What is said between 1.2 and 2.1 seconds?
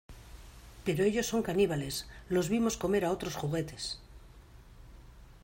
son caníbales.